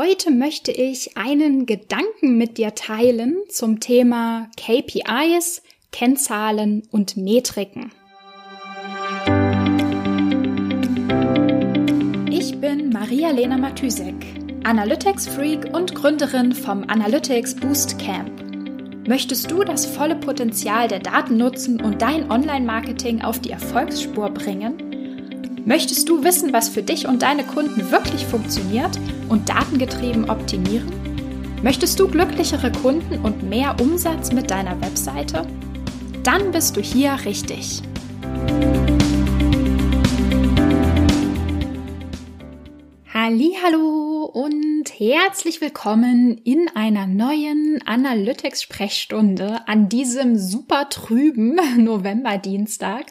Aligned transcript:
Heute 0.00 0.30
möchte 0.30 0.70
ich 0.70 1.16
einen 1.16 1.66
Gedanken 1.66 2.38
mit 2.38 2.56
dir 2.56 2.76
teilen 2.76 3.36
zum 3.48 3.80
Thema 3.80 4.48
KPIs, 4.56 5.60
Kennzahlen 5.90 6.84
und 6.92 7.16
Metriken. 7.16 7.90
Ich 12.30 12.60
bin 12.60 12.90
Maria-Lena 12.90 13.58
Matysek, 13.58 14.14
Analytics-Freak 14.62 15.74
und 15.74 15.96
Gründerin 15.96 16.52
vom 16.52 16.84
Analytics 16.88 17.56
Boost 17.56 17.98
Camp. 17.98 18.30
Möchtest 19.08 19.50
du 19.50 19.64
das 19.64 19.84
volle 19.84 20.14
Potenzial 20.14 20.86
der 20.86 21.00
Daten 21.00 21.38
nutzen 21.38 21.80
und 21.80 22.02
dein 22.02 22.30
Online-Marketing 22.30 23.22
auf 23.22 23.40
die 23.40 23.50
Erfolgsspur 23.50 24.30
bringen? 24.30 25.64
Möchtest 25.64 26.08
du 26.08 26.22
wissen, 26.22 26.52
was 26.52 26.68
für 26.68 26.84
dich 26.84 27.08
und 27.08 27.22
deine 27.22 27.42
Kunden 27.42 27.90
wirklich 27.90 28.24
funktioniert 28.26 28.96
und 29.28 29.48
datengetrieben 29.48 30.30
optimieren? 30.30 30.92
Möchtest 31.62 31.98
du 32.00 32.08
glücklichere 32.08 32.72
Kunden 32.72 33.18
und 33.24 33.42
mehr 33.42 33.76
Umsatz 33.80 34.32
mit 34.32 34.50
deiner 34.50 34.80
Webseite? 34.80 35.46
Dann 36.22 36.50
bist 36.52 36.76
du 36.76 36.80
hier 36.80 37.18
richtig. 37.24 37.82
Hallo 43.70 44.24
und 44.24 44.88
herzlich 44.98 45.60
willkommen 45.60 46.38
in 46.38 46.70
einer 46.74 47.06
neuen 47.06 47.80
Analytics 47.84 48.62
Sprechstunde 48.62 49.68
an 49.68 49.90
diesem 49.90 50.38
super 50.38 50.88
trüben 50.88 51.58
Novemberdienstag. 51.76 53.04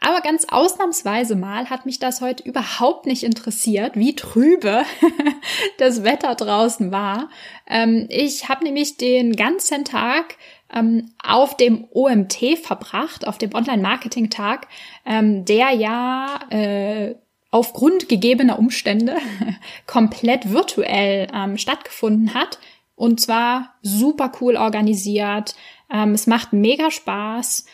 Aber 0.00 0.20
ganz 0.20 0.46
ausnahmsweise 0.48 1.36
mal 1.36 1.70
hat 1.70 1.86
mich 1.86 1.98
das 1.98 2.20
heute 2.20 2.42
überhaupt 2.42 3.06
nicht 3.06 3.22
interessiert, 3.22 3.96
wie 3.96 4.14
trübe 4.14 4.82
das 5.78 6.04
Wetter 6.04 6.34
draußen 6.34 6.92
war. 6.92 7.28
Ähm, 7.66 8.06
ich 8.08 8.48
habe 8.48 8.64
nämlich 8.64 8.96
den 8.96 9.36
ganzen 9.36 9.84
Tag 9.84 10.36
ähm, 10.72 11.10
auf 11.22 11.56
dem 11.56 11.86
OMT 11.90 12.58
verbracht, 12.62 13.26
auf 13.26 13.38
dem 13.38 13.54
Online-Marketing-Tag, 13.54 14.68
ähm, 15.04 15.44
der 15.44 15.70
ja 15.70 16.40
äh, 16.50 17.14
aufgrund 17.50 18.08
gegebener 18.08 18.58
Umstände 18.58 19.16
komplett 19.86 20.52
virtuell 20.52 21.28
ähm, 21.32 21.56
stattgefunden 21.56 22.34
hat. 22.34 22.58
Und 22.96 23.20
zwar 23.20 23.74
super 23.82 24.32
cool 24.40 24.56
organisiert. 24.56 25.54
Ähm, 25.92 26.12
es 26.12 26.26
macht 26.26 26.52
mega 26.52 26.90
Spaß. 26.90 27.66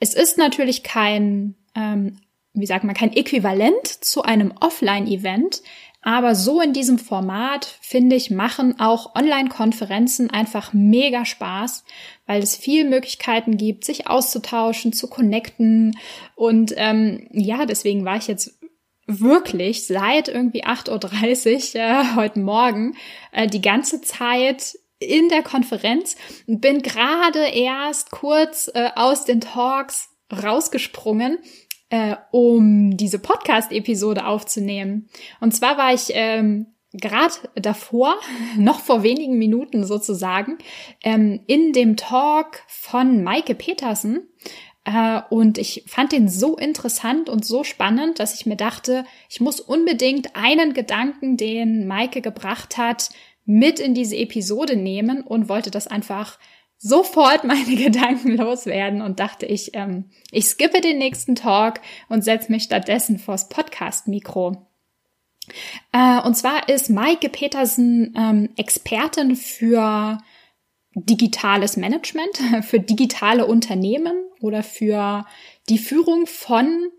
Es 0.00 0.14
ist 0.14 0.38
natürlich 0.38 0.82
kein 0.82 1.54
ähm, 1.74 2.18
wie 2.54 2.66
sagt 2.66 2.84
man, 2.84 2.94
kein 2.94 3.12
Äquivalent 3.12 3.86
zu 3.86 4.22
einem 4.22 4.52
Offline-Event. 4.60 5.62
Aber 6.02 6.34
so 6.34 6.60
in 6.60 6.74
diesem 6.74 6.98
Format, 6.98 7.64
finde 7.80 8.14
ich, 8.14 8.30
machen 8.30 8.78
auch 8.78 9.14
Online-Konferenzen 9.14 10.30
einfach 10.30 10.72
mega 10.72 11.24
Spaß, 11.24 11.84
weil 12.26 12.42
es 12.42 12.56
viele 12.56 12.88
Möglichkeiten 12.88 13.56
gibt, 13.56 13.84
sich 13.84 14.06
auszutauschen, 14.06 14.92
zu 14.92 15.08
connecten. 15.08 15.98
Und 16.36 16.74
ähm, 16.76 17.26
ja, 17.32 17.64
deswegen 17.64 18.04
war 18.04 18.18
ich 18.18 18.28
jetzt 18.28 18.58
wirklich 19.06 19.86
seit 19.86 20.28
irgendwie 20.28 20.64
8.30 20.64 21.74
Uhr 21.74 21.80
äh, 21.80 22.16
heute 22.16 22.38
Morgen 22.38 22.94
äh, 23.32 23.46
die 23.46 23.62
ganze 23.62 24.02
Zeit 24.02 24.78
in 25.04 25.28
der 25.28 25.42
Konferenz 25.42 26.16
bin 26.46 26.82
gerade 26.82 27.46
erst 27.46 28.10
kurz 28.10 28.70
äh, 28.74 28.90
aus 28.94 29.24
den 29.24 29.40
Talks 29.40 30.10
rausgesprungen 30.32 31.38
äh, 31.90 32.16
um 32.32 32.96
diese 32.96 33.20
Podcast-Episode 33.20 34.26
aufzunehmen. 34.26 35.08
Und 35.40 35.54
zwar 35.54 35.78
war 35.78 35.94
ich 35.94 36.10
ähm, 36.10 36.66
gerade 36.92 37.34
davor, 37.54 38.16
noch 38.56 38.80
vor 38.80 39.02
wenigen 39.02 39.38
Minuten 39.38 39.84
sozusagen, 39.84 40.58
ähm, 41.02 41.40
in 41.46 41.72
dem 41.72 41.96
Talk 41.96 42.62
von 42.66 43.22
Maike 43.22 43.54
Petersen. 43.54 44.28
Äh, 44.84 45.20
und 45.30 45.56
ich 45.56 45.84
fand 45.86 46.12
den 46.12 46.28
so 46.28 46.56
interessant 46.56 47.28
und 47.28 47.44
so 47.44 47.64
spannend, 47.64 48.18
dass 48.18 48.34
ich 48.34 48.44
mir 48.44 48.56
dachte, 48.56 49.04
ich 49.28 49.40
muss 49.40 49.60
unbedingt 49.60 50.34
einen 50.34 50.74
Gedanken, 50.74 51.36
den 51.36 51.86
Maike 51.86 52.22
gebracht 52.22 52.76
hat, 52.76 53.10
mit 53.44 53.80
in 53.80 53.94
diese 53.94 54.16
Episode 54.16 54.76
nehmen 54.76 55.22
und 55.22 55.48
wollte 55.48 55.70
das 55.70 55.86
einfach 55.86 56.38
sofort 56.78 57.44
meine 57.44 57.76
Gedanken 57.76 58.36
loswerden 58.36 59.02
und 59.02 59.20
dachte 59.20 59.46
ich, 59.46 59.74
ähm, 59.74 60.10
ich 60.30 60.46
skippe 60.46 60.80
den 60.80 60.98
nächsten 60.98 61.34
Talk 61.34 61.80
und 62.08 62.22
setze 62.22 62.52
mich 62.52 62.64
stattdessen 62.64 63.18
vors 63.18 63.48
Podcast-Mikro. 63.48 64.66
Äh, 65.92 66.20
und 66.22 66.36
zwar 66.36 66.68
ist 66.68 66.90
Maike 66.90 67.28
Petersen 67.28 68.14
ähm, 68.16 68.50
Expertin 68.56 69.36
für 69.36 70.18
digitales 70.94 71.76
Management, 71.76 72.38
für 72.62 72.80
digitale 72.80 73.46
Unternehmen 73.46 74.14
oder 74.40 74.62
für 74.62 75.26
die 75.68 75.78
Führung 75.78 76.26
von 76.26 76.90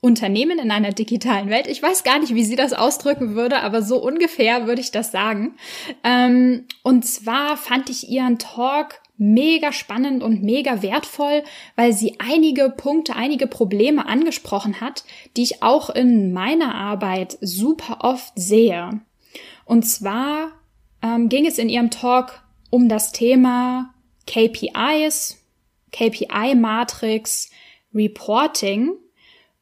Unternehmen 0.00 0.60
in 0.60 0.70
einer 0.70 0.92
digitalen 0.92 1.50
Welt. 1.50 1.66
Ich 1.66 1.82
weiß 1.82 2.04
gar 2.04 2.20
nicht, 2.20 2.34
wie 2.34 2.44
sie 2.44 2.54
das 2.54 2.72
ausdrücken 2.72 3.34
würde, 3.34 3.60
aber 3.60 3.82
so 3.82 4.00
ungefähr 4.00 4.66
würde 4.66 4.80
ich 4.80 4.92
das 4.92 5.10
sagen. 5.10 5.56
Ähm, 6.04 6.66
und 6.84 7.04
zwar 7.04 7.56
fand 7.56 7.90
ich 7.90 8.08
ihren 8.08 8.38
Talk 8.38 9.00
mega 9.16 9.72
spannend 9.72 10.22
und 10.22 10.44
mega 10.44 10.80
wertvoll, 10.82 11.42
weil 11.74 11.92
sie 11.92 12.14
einige 12.20 12.70
Punkte, 12.70 13.16
einige 13.16 13.48
Probleme 13.48 14.06
angesprochen 14.06 14.80
hat, 14.80 15.04
die 15.36 15.42
ich 15.42 15.62
auch 15.62 15.90
in 15.90 16.32
meiner 16.32 16.76
Arbeit 16.76 17.36
super 17.40 17.98
oft 18.02 18.32
sehe. 18.36 19.00
Und 19.64 19.82
zwar 19.82 20.52
ähm, 21.02 21.28
ging 21.28 21.46
es 21.46 21.58
in 21.58 21.68
ihrem 21.68 21.90
Talk 21.90 22.42
um 22.70 22.88
das 22.88 23.10
Thema 23.10 23.92
KPIs, 24.26 25.44
KPI-Matrix, 25.90 27.50
Reporting. 27.92 28.92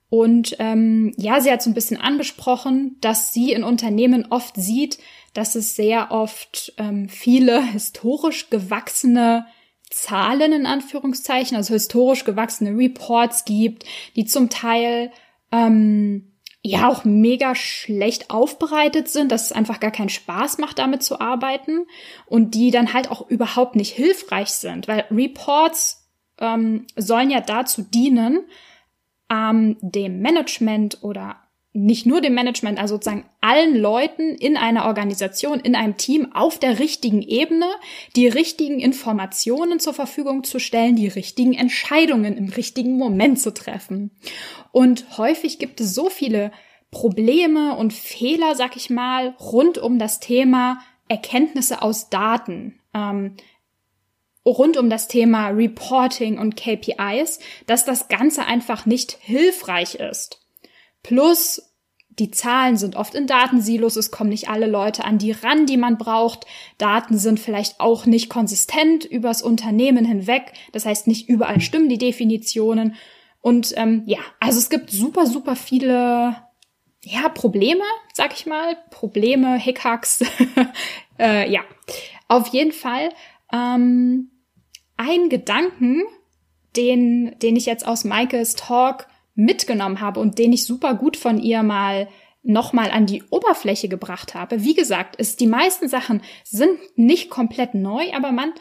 Und 0.09 0.57
ähm, 0.59 1.13
ja, 1.17 1.41
sie 1.41 1.51
hat 1.51 1.63
so 1.63 1.71
ein 1.71 1.75
bisschen 1.75 2.01
angesprochen, 2.01 2.97
dass 3.01 3.33
sie 3.33 3.53
in 3.53 3.65
Unternehmen 3.65 4.27
oft 4.31 4.57
sieht, 4.57 4.99
dass 5.35 5.55
es 5.55 5.75
sehr 5.75 6.13
oft 6.13 6.73
ähm, 6.79 7.09
viele 7.09 7.63
historisch 7.63 8.49
gewachsene 8.51 9.47
Zahlen 9.91 10.53
in 10.53 10.67
Anführungszeichen, 10.67 11.57
also 11.57 11.75
historisch 11.75 12.25
gewachsene 12.25 12.77
Reports 12.77 13.45
gibt, 13.45 13.85
die 14.15 14.25
zum 14.25 14.49
Teil 14.49 15.11
ähm, 15.53 16.33
ja 16.63 16.89
auch 16.89 17.05
mega 17.05 17.55
schlecht 17.55 18.31
aufbereitet 18.31 19.09
sind, 19.09 19.31
dass 19.31 19.47
es 19.47 19.53
einfach 19.53 19.79
gar 19.79 19.93
keinen 19.93 20.09
Spaß 20.09 20.59
macht, 20.59 20.79
damit 20.79 21.03
zu 21.03 21.21
arbeiten 21.21 21.87
und 22.27 22.55
die 22.55 22.71
dann 22.71 22.93
halt 22.93 23.11
auch 23.11 23.29
überhaupt 23.29 23.77
nicht 23.77 23.93
hilfreich 23.93 24.49
sind, 24.49 24.89
weil 24.89 25.05
Reports 25.11 26.09
ähm, 26.39 26.87
sollen 26.97 27.31
ja 27.31 27.41
dazu 27.41 27.83
dienen, 27.83 28.41
ähm, 29.31 29.77
dem 29.81 30.21
Management 30.21 31.03
oder 31.03 31.37
nicht 31.77 32.07
nur 32.07 32.23
dem 32.23 32.35
Management, 32.35 32.79
also 32.79 32.95
sozusagen 32.95 33.29
allen 33.43 33.77
Leuten 33.77 34.35
in 34.35 34.57
einer 34.57 34.87
Organisation, 34.87 35.61
in 35.61 35.77
einem 35.77 35.99
Team 35.99 36.33
auf 36.33 36.59
der 36.59 36.79
richtigen 36.79 37.21
Ebene 37.21 37.67
die 38.17 38.29
richtigen 38.29 38.81
Informationen 38.81 39.79
zur 39.79 39.93
Verfügung 39.93 40.43
zu 40.43 40.59
stellen, 40.59 40.97
die 40.97 41.09
richtigen 41.09 41.53
Entscheidungen 41.53 42.37
im 42.39 42.49
richtigen 42.49 42.97
Moment 42.97 43.41
zu 43.41 43.53
treffen. 43.53 44.11
Und 44.73 45.19
häufig 45.19 45.59
gibt 45.59 45.81
es 45.81 45.95
so 45.95 46.09
viele 46.09 46.51
Probleme 46.91 47.77
und 47.77 47.93
Fehler, 47.93 48.55
sag 48.55 48.77
ich 48.77 48.89
mal, 48.89 49.35
rund 49.39 49.77
um 49.77 49.99
das 49.99 50.19
Thema 50.19 50.79
Erkenntnisse 51.09 51.83
aus 51.83 52.09
Daten. 52.09 52.81
Ähm, 52.95 53.37
rund 54.47 54.77
um 54.77 54.89
das 54.89 55.09
Thema 55.09 55.49
Reporting 55.49 56.39
und 56.39 56.57
KPIs, 56.57 57.41
dass 57.67 57.85
das 57.85 58.09
Ganze 58.09 58.45
einfach 58.47 58.87
nicht 58.87 59.19
hilfreich 59.21 59.97
ist. 59.97 60.41
Plus 61.03 61.63
die 62.19 62.31
Zahlen 62.31 62.77
sind 62.77 62.97
oft 62.97 63.15
in 63.15 63.27
Datensilos, 63.27 63.97
es 63.97 64.11
kommen 64.11 64.31
nicht 64.31 64.49
alle 64.49 64.67
Leute 64.67 65.05
an 65.05 65.19
die 65.19 65.33
ran, 65.33 65.67
die 65.67 65.77
man 65.77 65.99
braucht. 65.99 66.47
Daten 66.79 67.19
sind 67.19 67.39
vielleicht 67.39 67.79
auch 67.79 68.07
nicht 68.07 68.31
konsistent 68.31 69.05
übers 69.05 69.43
Unternehmen 69.43 70.05
hinweg. 70.05 70.53
Das 70.73 70.87
heißt, 70.87 71.07
nicht 71.07 71.29
überall 71.29 71.61
stimmen 71.61 71.91
die 71.91 71.99
Definitionen. 71.99 72.95
Und 73.43 73.75
ähm, 73.77 74.03
ja, 74.07 74.19
also 74.41 74.59
es 74.59 74.71
gibt 74.71 74.91
super, 74.91 75.27
super 75.27 75.57
viele 75.57 76.37
ja, 77.05 77.29
Probleme, 77.29 77.85
sag 78.15 78.33
ich 78.33 78.47
mal. 78.47 78.77
Probleme, 78.91 79.59
Hickhacks. 79.59 80.25
äh, 81.19 81.51
ja, 81.51 81.61
auf 82.29 82.49
jeden 82.49 82.73
Fall. 82.73 83.11
Ähm, 83.53 84.31
ein 84.97 85.29
Gedanken, 85.29 86.03
den, 86.77 87.37
den 87.41 87.57
ich 87.57 87.67
jetzt 87.67 87.87
aus 87.87 88.05
Maikes 88.05 88.55
Talk 88.55 89.07
mitgenommen 89.35 90.01
habe 90.01 90.21
und 90.21 90.39
den 90.39 90.53
ich 90.53 90.65
super 90.65 90.95
gut 90.95 91.17
von 91.17 91.39
ihr 91.39 91.63
mal 91.63 92.09
nochmal 92.43 92.91
an 92.91 93.07
die 93.07 93.23
Oberfläche 93.31 93.89
gebracht 93.89 94.35
habe. 94.35 94.63
Wie 94.63 94.75
gesagt, 94.75 95.17
ist 95.17 95.41
die 95.41 95.47
meisten 95.47 95.89
Sachen 95.89 96.23
sind 96.45 96.79
nicht 96.95 97.29
komplett 97.29 97.75
neu, 97.75 98.13
aber 98.15 98.33
man 98.33 98.53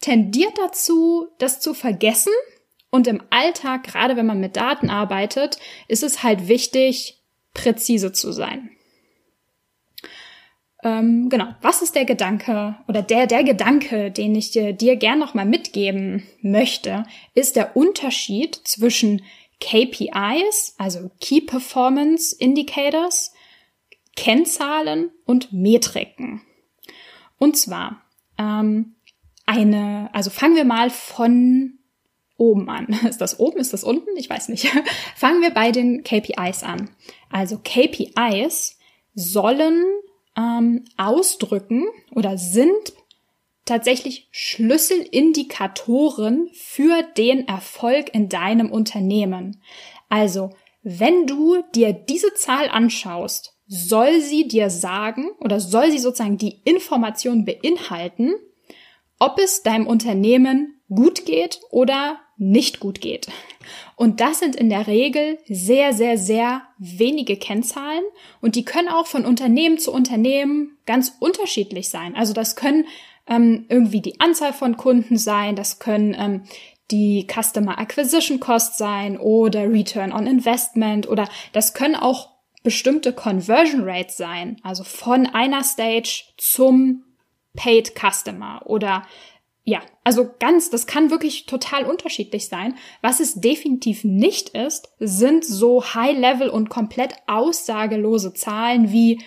tendiert 0.00 0.56
dazu, 0.58 1.26
das 1.38 1.60
zu 1.60 1.74
vergessen. 1.74 2.32
Und 2.90 3.06
im 3.06 3.22
Alltag, 3.30 3.84
gerade 3.84 4.16
wenn 4.16 4.26
man 4.26 4.40
mit 4.40 4.56
Daten 4.56 4.90
arbeitet, 4.90 5.58
ist 5.88 6.02
es 6.02 6.22
halt 6.22 6.46
wichtig, 6.48 7.22
präzise 7.54 8.12
zu 8.12 8.32
sein. 8.32 8.70
Ähm, 10.82 11.28
genau, 11.28 11.46
was 11.60 11.80
ist 11.80 11.94
der 11.94 12.04
Gedanke 12.04 12.76
oder 12.88 13.02
der, 13.02 13.26
der 13.26 13.44
Gedanke, 13.44 14.10
den 14.10 14.34
ich 14.34 14.50
dir, 14.50 14.72
dir 14.72 14.96
gern 14.96 15.20
nochmal 15.20 15.46
mitgeben 15.46 16.26
möchte, 16.40 17.04
ist 17.34 17.54
der 17.54 17.76
Unterschied 17.76 18.60
zwischen 18.64 19.22
KPIs, 19.60 20.74
also 20.78 21.10
Key 21.20 21.40
Performance 21.40 22.34
Indicators, 22.36 23.32
Kennzahlen 24.16 25.10
und 25.24 25.52
Metriken. 25.52 26.42
Und 27.38 27.56
zwar 27.56 28.02
ähm, 28.36 28.96
eine, 29.46 30.10
also 30.12 30.30
fangen 30.30 30.56
wir 30.56 30.64
mal 30.64 30.90
von 30.90 31.78
oben 32.36 32.68
an. 32.68 32.86
Ist 33.08 33.20
das 33.20 33.38
oben, 33.38 33.58
ist 33.60 33.72
das 33.72 33.84
unten? 33.84 34.16
Ich 34.16 34.28
weiß 34.28 34.48
nicht. 34.48 34.66
Fangen 35.16 35.42
wir 35.42 35.50
bei 35.50 35.70
den 35.70 36.02
KPIs 36.02 36.64
an. 36.64 36.90
Also 37.30 37.58
KPIs 37.58 38.78
sollen 39.14 39.84
ähm, 40.36 40.84
ausdrücken 40.96 41.86
oder 42.14 42.38
sind 42.38 42.92
tatsächlich 43.64 44.28
Schlüsselindikatoren 44.30 46.48
für 46.52 47.02
den 47.16 47.46
Erfolg 47.46 48.14
in 48.14 48.28
deinem 48.28 48.70
Unternehmen. 48.70 49.60
Also, 50.08 50.50
wenn 50.82 51.26
du 51.26 51.62
dir 51.74 51.92
diese 51.92 52.34
Zahl 52.34 52.68
anschaust, 52.68 53.56
soll 53.68 54.20
sie 54.20 54.48
dir 54.48 54.68
sagen 54.68 55.30
oder 55.38 55.60
soll 55.60 55.90
sie 55.90 55.98
sozusagen 55.98 56.38
die 56.38 56.60
Information 56.64 57.44
beinhalten, 57.44 58.34
ob 59.18 59.38
es 59.38 59.62
deinem 59.62 59.86
Unternehmen 59.86 60.80
gut 60.88 61.24
geht 61.24 61.60
oder 61.70 62.18
nicht 62.36 62.80
gut 62.80 63.00
geht. 63.00 63.28
Und 63.96 64.20
das 64.20 64.40
sind 64.40 64.56
in 64.56 64.68
der 64.68 64.86
Regel 64.86 65.38
sehr, 65.46 65.92
sehr, 65.92 66.18
sehr 66.18 66.62
wenige 66.78 67.36
Kennzahlen. 67.36 68.02
Und 68.40 68.56
die 68.56 68.64
können 68.64 68.88
auch 68.88 69.06
von 69.06 69.24
Unternehmen 69.24 69.78
zu 69.78 69.92
Unternehmen 69.92 70.78
ganz 70.86 71.16
unterschiedlich 71.20 71.88
sein. 71.88 72.16
Also 72.16 72.32
das 72.32 72.56
können 72.56 72.86
ähm, 73.26 73.66
irgendwie 73.68 74.00
die 74.00 74.20
Anzahl 74.20 74.52
von 74.52 74.76
Kunden 74.76 75.16
sein, 75.16 75.56
das 75.56 75.78
können 75.78 76.14
ähm, 76.18 76.42
die 76.90 77.26
Customer 77.26 77.78
Acquisition 77.78 78.40
Cost 78.40 78.76
sein 78.76 79.16
oder 79.16 79.70
Return 79.70 80.12
on 80.12 80.26
Investment 80.26 81.08
oder 81.08 81.28
das 81.52 81.72
können 81.74 81.96
auch 81.96 82.30
bestimmte 82.62 83.12
Conversion 83.12 83.82
Rates 83.84 84.16
sein, 84.16 84.56
also 84.62 84.84
von 84.84 85.26
einer 85.26 85.64
Stage 85.64 86.24
zum 86.36 87.04
Paid 87.54 87.92
Customer 87.98 88.62
oder 88.64 89.02
ja, 89.64 89.80
also 90.02 90.28
ganz, 90.40 90.70
das 90.70 90.86
kann 90.86 91.10
wirklich 91.10 91.46
total 91.46 91.84
unterschiedlich 91.84 92.48
sein. 92.48 92.74
Was 93.00 93.20
es 93.20 93.34
definitiv 93.34 94.02
nicht 94.02 94.50
ist, 94.50 94.92
sind 94.98 95.44
so 95.44 95.84
High-Level 95.94 96.48
und 96.48 96.68
komplett 96.68 97.14
aussagelose 97.28 98.34
Zahlen 98.34 98.90
wie, 98.90 99.22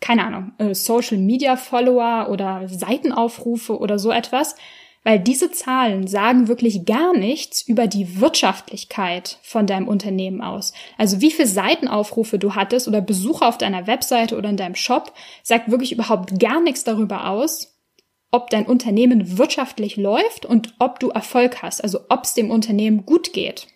keine 0.00 0.24
Ahnung, 0.26 0.52
äh, 0.58 0.74
Social 0.74 1.16
Media 1.16 1.56
Follower 1.56 2.28
oder 2.30 2.68
Seitenaufrufe 2.68 3.78
oder 3.78 3.98
so 3.98 4.10
etwas, 4.10 4.56
weil 5.04 5.18
diese 5.18 5.50
Zahlen 5.50 6.06
sagen 6.06 6.48
wirklich 6.48 6.84
gar 6.84 7.16
nichts 7.16 7.62
über 7.62 7.86
die 7.86 8.20
Wirtschaftlichkeit 8.20 9.38
von 9.42 9.66
deinem 9.66 9.88
Unternehmen 9.88 10.42
aus. 10.42 10.74
Also 10.98 11.20
wie 11.20 11.30
viele 11.30 11.48
Seitenaufrufe 11.48 12.38
du 12.38 12.54
hattest 12.54 12.88
oder 12.88 13.00
Besucher 13.00 13.48
auf 13.48 13.58
deiner 13.58 13.86
Webseite 13.86 14.36
oder 14.36 14.50
in 14.50 14.56
deinem 14.56 14.76
Shop, 14.76 15.12
sagt 15.42 15.70
wirklich 15.70 15.92
überhaupt 15.92 16.38
gar 16.38 16.60
nichts 16.60 16.84
darüber 16.84 17.28
aus, 17.28 17.71
ob 18.32 18.50
dein 18.50 18.66
Unternehmen 18.66 19.38
wirtschaftlich 19.38 19.96
läuft 19.96 20.44
und 20.44 20.74
ob 20.80 20.98
du 20.98 21.10
Erfolg 21.10 21.62
hast, 21.62 21.82
also 21.82 22.00
ob 22.08 22.24
es 22.24 22.34
dem 22.34 22.50
Unternehmen 22.50 23.06
gut 23.06 23.32
geht. 23.32 23.68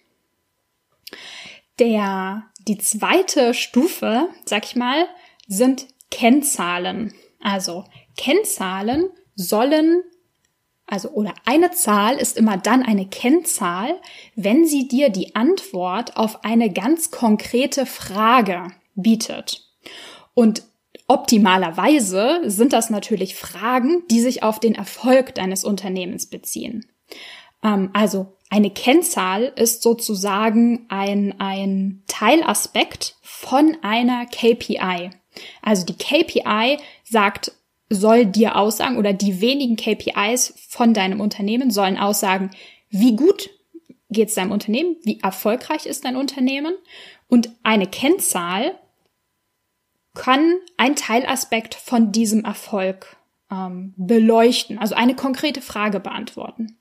Der, 1.78 2.44
die 2.66 2.78
zweite 2.78 3.54
Stufe, 3.54 4.28
sag 4.44 4.64
ich 4.64 4.74
mal, 4.74 5.06
sind 5.46 5.86
Kennzahlen. 6.10 7.14
Also 7.40 7.84
Kennzahlen 8.16 9.10
sollen 9.36 10.02
also 10.86 11.10
oder 11.10 11.34
eine 11.44 11.72
Zahl 11.72 12.16
ist 12.16 12.36
immer 12.36 12.56
dann 12.56 12.84
eine 12.84 13.06
Kennzahl, 13.06 14.00
wenn 14.36 14.64
sie 14.66 14.86
dir 14.86 15.10
die 15.10 15.34
Antwort 15.34 16.16
auf 16.16 16.44
eine 16.44 16.72
ganz 16.72 17.10
konkrete 17.10 17.86
Frage 17.86 18.68
bietet. 18.94 19.68
Und 20.34 20.62
Optimalerweise 21.08 22.40
sind 22.44 22.72
das 22.72 22.90
natürlich 22.90 23.36
Fragen, 23.36 24.02
die 24.10 24.20
sich 24.20 24.42
auf 24.42 24.58
den 24.58 24.74
Erfolg 24.74 25.34
deines 25.34 25.64
Unternehmens 25.64 26.26
beziehen. 26.26 26.86
Ähm, 27.62 27.90
also 27.92 28.36
eine 28.50 28.70
Kennzahl 28.70 29.52
ist 29.56 29.82
sozusagen 29.82 30.86
ein, 30.88 31.34
ein 31.38 32.02
Teilaspekt 32.06 33.16
von 33.22 33.76
einer 33.82 34.26
KPI. 34.26 35.10
Also 35.62 35.84
die 35.84 35.96
KPI 35.96 36.78
sagt, 37.04 37.52
soll 37.88 38.26
dir 38.26 38.56
aussagen 38.56 38.96
oder 38.96 39.12
die 39.12 39.40
wenigen 39.40 39.76
KPIs 39.76 40.54
von 40.68 40.92
deinem 40.92 41.20
Unternehmen 41.20 41.70
sollen 41.70 41.98
aussagen, 41.98 42.50
wie 42.88 43.14
gut 43.14 43.50
geht 44.10 44.28
es 44.28 44.34
deinem 44.34 44.52
Unternehmen, 44.52 44.96
wie 45.02 45.20
erfolgreich 45.20 45.86
ist 45.86 46.04
dein 46.04 46.16
Unternehmen 46.16 46.74
und 47.28 47.50
eine 47.62 47.86
Kennzahl 47.86 48.76
kann 50.16 50.56
ein 50.76 50.96
Teilaspekt 50.96 51.74
von 51.74 52.10
diesem 52.10 52.44
Erfolg 52.44 53.16
ähm, 53.50 53.94
beleuchten, 53.96 54.78
also 54.78 54.94
eine 54.94 55.14
konkrete 55.14 55.60
Frage 55.60 56.00
beantworten. 56.00 56.78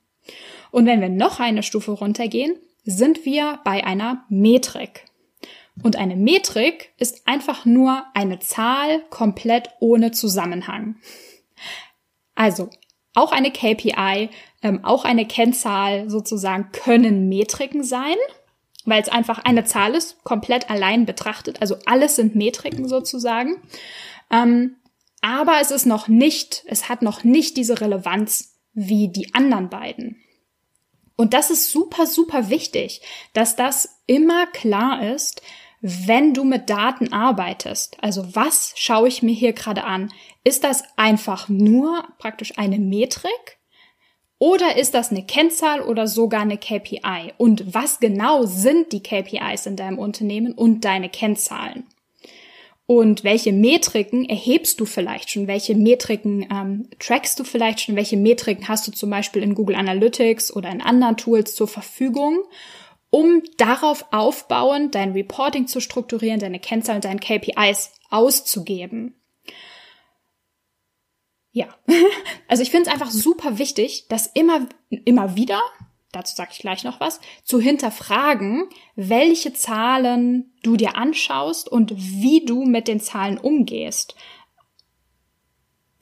Und 0.72 0.86
wenn 0.86 1.00
wir 1.00 1.08
noch 1.08 1.38
eine 1.38 1.62
Stufe 1.62 1.92
runtergehen, 1.92 2.56
sind 2.84 3.24
wir 3.24 3.60
bei 3.64 3.84
einer 3.84 4.24
Metrik. 4.28 5.04
Und 5.82 5.96
eine 5.96 6.16
Metrik 6.16 6.92
ist 6.96 7.28
einfach 7.28 7.64
nur 7.64 8.04
eine 8.14 8.38
Zahl 8.38 9.02
komplett 9.10 9.70
ohne 9.78 10.10
Zusammenhang. 10.10 10.96
Also 12.34 12.70
auch 13.14 13.32
eine 13.32 13.50
KPI, 13.50 14.30
ähm, 14.62 14.84
auch 14.84 15.04
eine 15.04 15.26
Kennzahl 15.26 16.08
sozusagen 16.08 16.70
können 16.72 17.28
Metriken 17.28 17.82
sein 17.82 18.16
weil 18.86 19.02
es 19.02 19.08
einfach 19.08 19.40
eine 19.40 19.64
Zahl 19.64 19.94
ist, 19.94 20.24
komplett 20.24 20.70
allein 20.70 21.04
betrachtet. 21.04 21.60
Also 21.60 21.76
alles 21.84 22.16
sind 22.16 22.34
Metriken 22.34 22.88
sozusagen. 22.88 23.62
Ähm, 24.30 24.76
aber 25.20 25.60
es 25.60 25.70
ist 25.70 25.86
noch 25.86 26.08
nicht, 26.08 26.64
es 26.66 26.88
hat 26.88 27.02
noch 27.02 27.24
nicht 27.24 27.56
diese 27.56 27.80
Relevanz 27.80 28.54
wie 28.72 29.08
die 29.08 29.34
anderen 29.34 29.68
beiden. 29.68 30.22
Und 31.16 31.34
das 31.34 31.50
ist 31.50 31.72
super, 31.72 32.06
super 32.06 32.50
wichtig, 32.50 33.00
dass 33.32 33.56
das 33.56 34.02
immer 34.06 34.46
klar 34.46 35.02
ist, 35.14 35.42
wenn 35.80 36.34
du 36.34 36.44
mit 36.44 36.68
Daten 36.70 37.12
arbeitest. 37.12 38.02
Also 38.02 38.34
was 38.34 38.72
schaue 38.76 39.08
ich 39.08 39.22
mir 39.22 39.34
hier 39.34 39.52
gerade 39.52 39.84
an? 39.84 40.12
Ist 40.44 40.64
das 40.64 40.84
einfach 40.96 41.48
nur 41.48 42.06
praktisch 42.18 42.58
eine 42.58 42.78
Metrik? 42.78 43.55
Oder 44.38 44.76
ist 44.76 44.92
das 44.92 45.10
eine 45.10 45.24
Kennzahl 45.24 45.80
oder 45.80 46.06
sogar 46.06 46.42
eine 46.42 46.58
KPI? 46.58 47.32
Und 47.38 47.74
was 47.74 48.00
genau 48.00 48.44
sind 48.44 48.92
die 48.92 49.02
KPIs 49.02 49.66
in 49.66 49.76
deinem 49.76 49.98
Unternehmen 49.98 50.52
und 50.52 50.84
deine 50.84 51.08
Kennzahlen? 51.08 51.84
Und 52.86 53.24
welche 53.24 53.52
Metriken 53.52 54.28
erhebst 54.28 54.78
du 54.78 54.84
vielleicht 54.84 55.30
schon? 55.30 55.48
Welche 55.48 55.74
Metriken 55.74 56.46
ähm, 56.52 56.88
trackst 57.00 57.38
du 57.40 57.44
vielleicht 57.44 57.80
schon? 57.80 57.96
Welche 57.96 58.16
Metriken 58.16 58.68
hast 58.68 58.86
du 58.86 58.92
zum 58.92 59.10
Beispiel 59.10 59.42
in 59.42 59.54
Google 59.54 59.74
Analytics 59.74 60.54
oder 60.54 60.70
in 60.70 60.80
anderen 60.80 61.16
Tools 61.16 61.56
zur 61.56 61.66
Verfügung, 61.66 62.38
um 63.10 63.42
darauf 63.56 64.04
aufbauend 64.12 64.94
dein 64.94 65.12
Reporting 65.12 65.66
zu 65.66 65.80
strukturieren, 65.80 66.38
deine 66.38 66.60
Kennzahlen, 66.60 67.00
deine 67.00 67.18
KPIs 67.18 67.92
auszugeben? 68.10 69.14
Ja, 71.56 71.68
also 72.48 72.62
ich 72.62 72.70
finde 72.70 72.90
es 72.90 72.92
einfach 72.92 73.10
super 73.10 73.56
wichtig, 73.56 74.08
das 74.10 74.26
immer, 74.26 74.68
immer 74.90 75.36
wieder, 75.36 75.62
dazu 76.12 76.36
sage 76.36 76.50
ich 76.52 76.58
gleich 76.58 76.84
noch 76.84 77.00
was, 77.00 77.18
zu 77.44 77.58
hinterfragen, 77.58 78.68
welche 78.94 79.54
Zahlen 79.54 80.52
du 80.62 80.76
dir 80.76 80.96
anschaust 80.96 81.70
und 81.70 81.94
wie 81.96 82.44
du 82.44 82.66
mit 82.66 82.88
den 82.88 83.00
Zahlen 83.00 83.38
umgehst. 83.38 84.16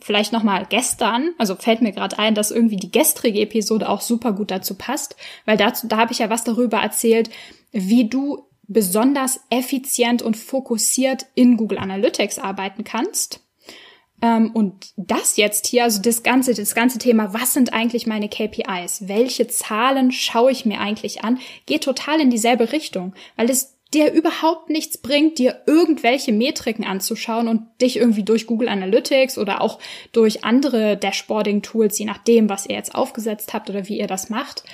Vielleicht 0.00 0.32
nochmal 0.32 0.66
gestern, 0.68 1.34
also 1.38 1.54
fällt 1.54 1.82
mir 1.82 1.92
gerade 1.92 2.18
ein, 2.18 2.34
dass 2.34 2.50
irgendwie 2.50 2.74
die 2.76 2.90
gestrige 2.90 3.38
Episode 3.38 3.88
auch 3.88 4.00
super 4.00 4.32
gut 4.32 4.50
dazu 4.50 4.74
passt, 4.74 5.14
weil 5.44 5.56
dazu, 5.56 5.86
da 5.86 5.98
habe 5.98 6.10
ich 6.10 6.18
ja 6.18 6.30
was 6.30 6.42
darüber 6.42 6.78
erzählt, 6.78 7.30
wie 7.70 8.08
du 8.08 8.48
besonders 8.64 9.38
effizient 9.50 10.20
und 10.20 10.36
fokussiert 10.36 11.26
in 11.36 11.56
Google 11.56 11.78
Analytics 11.78 12.40
arbeiten 12.40 12.82
kannst 12.82 13.43
und 14.24 14.92
das 14.96 15.36
jetzt 15.36 15.66
hier, 15.66 15.84
also 15.84 16.00
das 16.00 16.22
ganze, 16.22 16.54
das 16.54 16.74
ganze 16.74 16.98
Thema, 16.98 17.34
was 17.34 17.52
sind 17.52 17.72
eigentlich 17.72 18.06
meine 18.06 18.28
KPIs? 18.28 19.08
Welche 19.08 19.48
Zahlen 19.48 20.12
schaue 20.12 20.50
ich 20.50 20.64
mir 20.64 20.80
eigentlich 20.80 21.24
an? 21.24 21.38
Geht 21.66 21.84
total 21.84 22.20
in 22.20 22.30
dieselbe 22.30 22.72
Richtung, 22.72 23.14
weil 23.36 23.50
es 23.50 23.74
dir 23.94 24.12
überhaupt 24.12 24.70
nichts 24.70 24.98
bringt, 24.98 25.38
dir 25.38 25.62
irgendwelche 25.66 26.32
Metriken 26.32 26.84
anzuschauen 26.84 27.48
und 27.48 27.62
dich 27.80 27.96
irgendwie 27.96 28.24
durch 28.24 28.46
Google 28.46 28.68
Analytics 28.68 29.38
oder 29.38 29.60
auch 29.60 29.78
durch 30.12 30.44
andere 30.44 30.96
Dashboarding-Tools, 30.96 31.98
je 31.98 32.04
nachdem, 32.04 32.48
was 32.48 32.66
ihr 32.66 32.74
jetzt 32.74 32.94
aufgesetzt 32.94 33.54
habt 33.54 33.70
oder 33.70 33.88
wie 33.88 33.98
ihr 33.98 34.06
das 34.06 34.30
macht, 34.30 34.64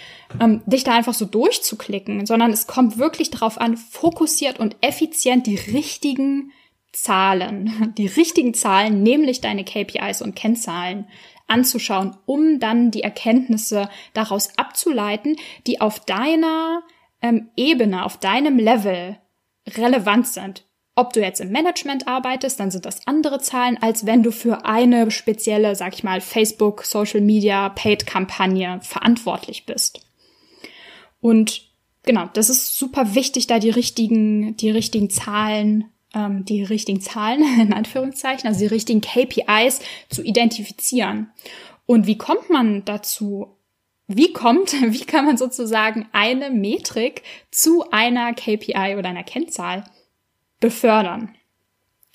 ähm, 0.41 0.63
dich 0.67 0.85
da 0.85 0.95
einfach 0.95 1.15
so 1.15 1.27
durchzuklicken, 1.27 2.25
sondern 2.25 2.51
es 2.51 2.67
kommt 2.67 2.99
wirklich 2.99 3.31
darauf 3.31 3.61
an, 3.61 3.77
fokussiert 3.77 4.59
und 4.59 4.77
effizient 4.81 5.47
die 5.47 5.57
richtigen 5.57 6.53
Zahlen, 6.93 7.95
die 7.99 8.07
richtigen 8.07 8.55
Zahlen, 8.55 9.03
nämlich 9.03 9.41
deine 9.41 9.65
KPIs 9.65 10.23
und 10.23 10.35
Kennzahlen 10.35 11.07
anzuschauen, 11.47 12.17
um 12.27 12.61
dann 12.61 12.91
die 12.91 13.03
Erkenntnisse 13.03 13.89
daraus 14.13 14.57
abzuleiten, 14.57 15.37
die 15.67 15.81
auf 15.81 16.01
deiner 16.01 16.83
ähm, 17.23 17.51
Ebene, 17.57 18.05
auf 18.05 18.19
deinem 18.19 18.59
Level 18.59 19.19
relevant 19.77 20.29
sind. 20.29 20.65
Ob 20.97 21.13
du 21.13 21.21
jetzt 21.21 21.41
im 21.41 21.51
Management 21.51 22.09
arbeitest, 22.09 22.61
dann 22.61 22.71
sind 22.71 22.85
das 22.85 23.07
andere 23.07 23.41
Zahlen, 23.41 23.79
als 23.81 24.07
wenn 24.07 24.23
du 24.23 24.33
für 24.33 24.65
eine 24.65 25.11
spezielle, 25.11 25.75
sag 25.75 25.95
ich 25.95 26.05
mal, 26.05 26.21
Facebook, 26.21 26.85
Social 26.85 27.21
Media, 27.21 27.69
Paid-Kampagne 27.71 28.81
verantwortlich 28.83 29.67
bist. 29.67 30.01
Und 31.21 31.71
genau, 32.03 32.29
das 32.33 32.51
ist 32.51 32.77
super 32.77 33.15
wichtig, 33.15 33.47
da 33.47 33.59
die 33.59 33.71
richtigen, 33.71 34.57
die 34.57 34.71
richtigen 34.71 35.11
Zahlen, 35.11 35.91
ähm, 36.15 36.45
die 36.45 36.63
richtigen 36.63 37.01
Zahlen, 37.01 37.43
in 37.61 37.73
Anführungszeichen, 37.73 38.49
also 38.49 38.61
die 38.61 38.67
richtigen 38.67 39.01
KPIs 39.01 39.81
zu 40.09 40.23
identifizieren. 40.23 41.31
Und 41.87 42.07
wie 42.07 42.19
kommt 42.19 42.51
man 42.51 42.85
dazu? 42.85 43.57
Wie 44.07 44.33
kommt, 44.33 44.73
wie 44.93 45.05
kann 45.05 45.25
man 45.25 45.37
sozusagen 45.37 46.09
eine 46.13 46.51
Metrik 46.51 47.23
zu 47.51 47.91
einer 47.91 48.33
KPI 48.35 48.97
oder 48.99 49.09
einer 49.09 49.25
Kennzahl 49.25 49.85
befördern? 50.61 51.35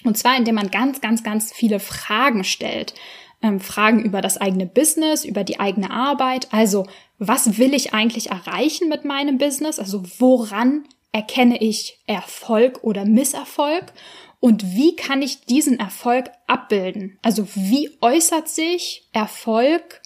Und 0.04 0.18
zwar, 0.18 0.38
indem 0.38 0.56
man 0.56 0.70
ganz, 0.70 1.02
ganz, 1.02 1.24
ganz 1.24 1.52
viele 1.52 1.80
Fragen 1.80 2.44
stellt. 2.44 2.94
Ähm, 3.42 3.60
Fragen 3.60 4.04
über 4.04 4.22
das 4.22 4.38
eigene 4.38 4.66
Business, 4.66 5.26
über 5.26 5.44
die 5.44 5.60
eigene 5.60 5.92
Arbeit. 5.92 6.48
Also, 6.54 6.86
was 7.18 7.58
will 7.58 7.74
ich 7.74 7.94
eigentlich 7.94 8.30
erreichen 8.30 8.88
mit 8.88 9.04
meinem 9.04 9.38
Business? 9.38 9.80
Also, 9.80 10.04
woran 10.20 10.86
erkenne 11.16 11.62
ich 11.62 12.02
Erfolg 12.08 12.84
oder 12.84 13.06
Misserfolg? 13.06 13.94
Und 14.42 14.76
wie 14.76 14.98
kann 14.98 15.22
ich 15.22 15.46
diesen 15.46 15.80
Erfolg 15.80 16.30
abbilden? 16.46 17.18
Also, 17.22 17.48
wie 17.56 17.90
äußert 18.02 18.50
sich 18.50 19.08
Erfolg 19.14 20.02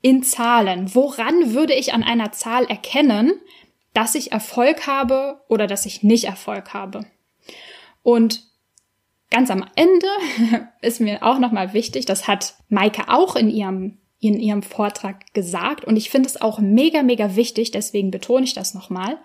in 0.00 0.22
Zahlen? 0.22 0.94
Woran 0.94 1.52
würde 1.52 1.74
ich 1.74 1.92
an 1.92 2.02
einer 2.02 2.32
Zahl 2.32 2.64
erkennen, 2.64 3.34
dass 3.92 4.14
ich 4.14 4.32
Erfolg 4.32 4.86
habe 4.86 5.42
oder 5.50 5.66
dass 5.66 5.84
ich 5.84 6.02
nicht 6.02 6.24
Erfolg 6.24 6.72
habe? 6.72 7.04
Und 8.02 8.42
ganz 9.30 9.50
am 9.50 9.66
Ende 9.76 10.08
ist 10.80 11.02
mir 11.02 11.22
auch 11.22 11.38
nochmal 11.38 11.74
wichtig, 11.74 12.06
das 12.06 12.26
hat 12.26 12.54
Maike 12.70 13.10
auch 13.10 13.36
in 13.36 13.50
ihrem 13.50 13.98
in 14.18 14.40
ihrem 14.40 14.62
Vortrag 14.62 15.34
gesagt 15.34 15.84
und 15.84 15.96
ich 15.96 16.08
finde 16.08 16.30
es 16.30 16.40
auch 16.40 16.58
mega 16.58 17.02
mega 17.02 17.36
wichtig, 17.36 17.70
deswegen 17.70 18.10
betone 18.10 18.44
ich 18.44 18.54
das 18.54 18.72
nochmal. 18.72 19.18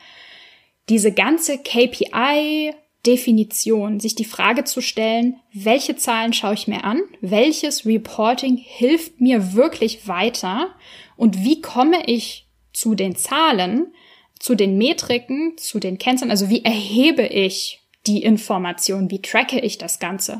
Diese 0.91 1.13
ganze 1.13 1.57
KPI 1.57 2.73
Definition, 3.05 4.01
sich 4.01 4.13
die 4.13 4.25
Frage 4.25 4.65
zu 4.65 4.81
stellen, 4.81 5.39
welche 5.53 5.95
Zahlen 5.95 6.33
schaue 6.33 6.53
ich 6.53 6.67
mir 6.67 6.83
an, 6.83 7.01
welches 7.21 7.85
Reporting 7.85 8.57
hilft 8.57 9.21
mir 9.21 9.53
wirklich 9.53 10.09
weiter? 10.09 10.75
Und 11.15 11.45
wie 11.45 11.61
komme 11.61 12.05
ich 12.07 12.45
zu 12.73 12.93
den 12.93 13.15
Zahlen, 13.15 13.93
zu 14.37 14.53
den 14.53 14.77
Metriken, 14.77 15.53
zu 15.57 15.79
den 15.79 15.97
Kennzahlen, 15.97 16.29
also 16.29 16.49
wie 16.49 16.65
erhebe 16.65 17.25
ich 17.25 17.79
die 18.05 18.21
Information, 18.21 19.09
wie 19.09 19.21
tracke 19.21 19.61
ich 19.61 19.77
das 19.77 19.99
Ganze. 19.99 20.39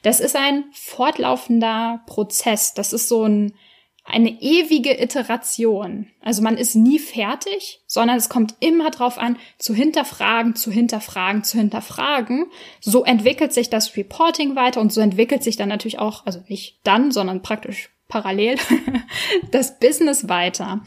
Das 0.00 0.20
ist 0.20 0.34
ein 0.34 0.64
fortlaufender 0.72 2.00
Prozess, 2.06 2.72
das 2.72 2.94
ist 2.94 3.06
so 3.06 3.24
ein 3.24 3.52
eine 4.10 4.40
ewige 4.40 5.00
Iteration. 5.00 6.08
Also 6.20 6.42
man 6.42 6.56
ist 6.56 6.74
nie 6.74 6.98
fertig, 6.98 7.82
sondern 7.86 8.16
es 8.16 8.28
kommt 8.28 8.54
immer 8.60 8.90
drauf 8.90 9.18
an, 9.18 9.36
zu 9.58 9.74
hinterfragen, 9.74 10.54
zu 10.56 10.70
hinterfragen, 10.70 11.44
zu 11.44 11.58
hinterfragen. 11.58 12.46
So 12.80 13.04
entwickelt 13.04 13.52
sich 13.52 13.70
das 13.70 13.96
Reporting 13.96 14.56
weiter 14.56 14.80
und 14.80 14.92
so 14.92 15.00
entwickelt 15.00 15.42
sich 15.42 15.56
dann 15.56 15.68
natürlich 15.68 15.98
auch, 15.98 16.26
also 16.26 16.40
nicht 16.48 16.80
dann, 16.84 17.10
sondern 17.10 17.42
praktisch 17.42 17.90
parallel, 18.08 18.56
das 19.50 19.78
Business 19.78 20.28
weiter. 20.28 20.82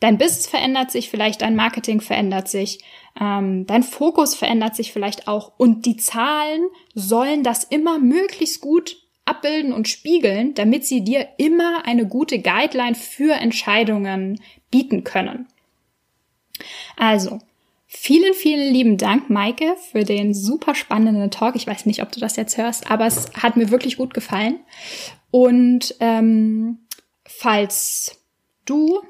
Dein 0.00 0.16
Business 0.16 0.46
verändert 0.46 0.90
sich, 0.90 1.10
vielleicht 1.10 1.42
dein 1.42 1.56
Marketing 1.56 2.00
verändert 2.00 2.48
sich, 2.48 2.82
ähm, 3.20 3.66
dein 3.66 3.82
Fokus 3.82 4.34
verändert 4.34 4.74
sich 4.74 4.92
vielleicht 4.92 5.28
auch 5.28 5.52
und 5.58 5.84
die 5.84 5.96
Zahlen 5.96 6.62
sollen 6.94 7.42
das 7.42 7.64
immer 7.64 7.98
möglichst 7.98 8.62
gut 8.62 8.96
abbilden 9.30 9.72
und 9.72 9.88
spiegeln, 9.88 10.54
damit 10.54 10.84
sie 10.84 11.02
dir 11.02 11.28
immer 11.38 11.86
eine 11.86 12.06
gute 12.06 12.40
Guideline 12.40 12.94
für 12.94 13.32
Entscheidungen 13.34 14.40
bieten 14.70 15.04
können. 15.04 15.46
Also, 16.96 17.38
vielen, 17.86 18.34
vielen 18.34 18.72
lieben 18.72 18.98
Dank, 18.98 19.30
Maike, 19.30 19.76
für 19.90 20.04
den 20.04 20.34
super 20.34 20.74
spannenden 20.74 21.30
Talk. 21.30 21.56
Ich 21.56 21.66
weiß 21.66 21.86
nicht, 21.86 22.02
ob 22.02 22.12
du 22.12 22.20
das 22.20 22.36
jetzt 22.36 22.58
hörst, 22.58 22.90
aber 22.90 23.06
es 23.06 23.32
hat 23.34 23.56
mir 23.56 23.70
wirklich 23.70 23.96
gut 23.96 24.12
gefallen. 24.12 24.60
Und 25.30 25.94
ähm, 26.00 26.80
falls 27.24 28.20
du 28.64 29.00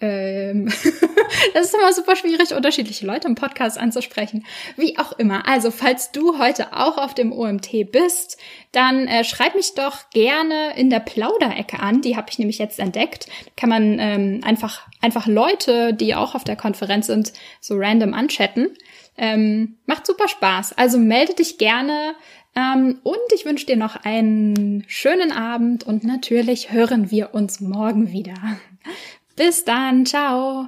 ähm, 0.00 0.66
das 1.54 1.66
ist 1.66 1.74
immer 1.74 1.92
super 1.92 2.16
schwierig, 2.16 2.54
unterschiedliche 2.54 3.06
Leute 3.06 3.28
im 3.28 3.34
Podcast 3.34 3.78
anzusprechen. 3.78 4.44
Wie 4.76 4.98
auch 4.98 5.12
immer. 5.12 5.48
Also, 5.48 5.70
falls 5.70 6.12
du 6.12 6.38
heute 6.38 6.72
auch 6.72 6.98
auf 6.98 7.14
dem 7.14 7.32
OMT 7.32 7.90
bist, 7.90 8.38
dann 8.72 9.06
äh, 9.06 9.24
schreib 9.24 9.54
mich 9.54 9.74
doch 9.74 10.10
gerne 10.10 10.76
in 10.76 10.90
der 10.90 11.00
Plauderecke 11.00 11.80
an. 11.80 12.00
Die 12.00 12.16
habe 12.16 12.28
ich 12.30 12.38
nämlich 12.38 12.58
jetzt 12.58 12.78
entdeckt. 12.78 13.28
Kann 13.56 13.68
man 13.68 13.98
ähm, 13.98 14.40
einfach, 14.44 14.86
einfach 15.00 15.26
Leute, 15.26 15.94
die 15.94 16.14
auch 16.14 16.34
auf 16.34 16.44
der 16.44 16.56
Konferenz 16.56 17.06
sind, 17.06 17.32
so 17.60 17.74
random 17.76 18.14
anchatten. 18.14 18.70
Ähm, 19.16 19.78
macht 19.86 20.06
super 20.06 20.28
Spaß. 20.28 20.78
Also 20.78 20.98
melde 20.98 21.34
dich 21.34 21.58
gerne. 21.58 22.14
Ähm, 22.54 22.98
und 23.02 23.16
ich 23.34 23.44
wünsche 23.44 23.66
dir 23.66 23.76
noch 23.76 23.96
einen 24.04 24.84
schönen 24.86 25.32
Abend 25.32 25.84
und 25.84 26.04
natürlich 26.04 26.72
hören 26.72 27.10
wir 27.10 27.34
uns 27.34 27.60
morgen 27.60 28.12
wieder. 28.12 28.34
Bis 29.38 29.64
dann, 29.64 30.04
ciao. 30.04 30.66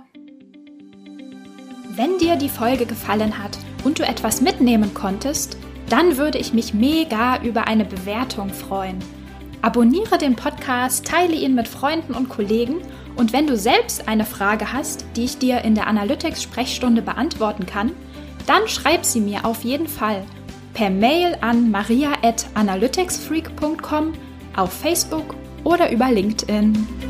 Wenn 1.89 2.17
dir 2.19 2.37
die 2.37 2.49
Folge 2.49 2.87
gefallen 2.87 3.43
hat 3.43 3.59
und 3.83 3.99
du 3.99 4.05
etwas 4.05 4.41
mitnehmen 4.41 4.95
konntest, 4.95 5.57
dann 5.89 6.17
würde 6.19 6.39
ich 6.39 6.53
mich 6.53 6.73
mega 6.73 7.43
über 7.43 7.67
eine 7.67 7.85
Bewertung 7.85 8.51
freuen. 8.51 9.01
Abonniere 9.61 10.19
den 10.19 10.37
Podcast, 10.37 11.05
teile 11.05 11.35
ihn 11.35 11.57
mit 11.57 11.67
Freunden 11.67 12.15
und 12.15 12.29
Kollegen 12.29 12.77
und 13.17 13.33
wenn 13.33 13.49
du 13.49 13.57
selbst 13.57 14.07
eine 14.07 14.25
Frage 14.25 14.73
hast, 14.73 15.05
die 15.17 15.25
ich 15.25 15.39
dir 15.39 15.63
in 15.63 15.75
der 15.75 15.89
Analytics-Sprechstunde 15.89 17.03
beantworten 17.03 17.67
kann, 17.67 17.91
dann 18.47 18.69
schreib 18.69 19.05
sie 19.05 19.21
mir 19.21 19.47
auf 19.47 19.65
jeden 19.65 19.89
Fall 19.89 20.23
per 20.75 20.91
Mail 20.91 21.37
an 21.41 21.73
maria.analyticsfreak.com, 21.73 24.13
auf 24.55 24.73
Facebook 24.73 25.35
oder 25.65 25.91
über 25.91 26.13
LinkedIn. 26.13 27.10